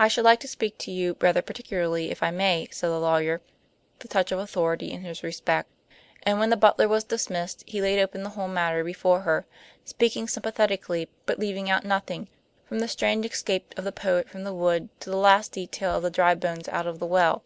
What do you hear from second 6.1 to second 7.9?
and when the butler was dismissed he